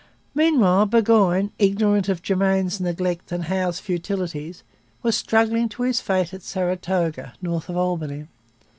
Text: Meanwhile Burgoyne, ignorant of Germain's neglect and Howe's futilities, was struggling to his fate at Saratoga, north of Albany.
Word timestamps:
Meanwhile 0.33 0.87
Burgoyne, 0.87 1.51
ignorant 1.59 2.09
of 2.09 2.23
Germain's 2.23 2.79
neglect 2.81 3.31
and 3.31 3.43
Howe's 3.43 3.79
futilities, 3.79 4.63
was 5.03 5.15
struggling 5.15 5.69
to 5.69 5.83
his 5.83 6.01
fate 6.01 6.33
at 6.33 6.41
Saratoga, 6.41 7.35
north 7.39 7.69
of 7.69 7.77
Albany. 7.77 8.25